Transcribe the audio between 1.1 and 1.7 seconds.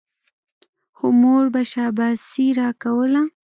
مور به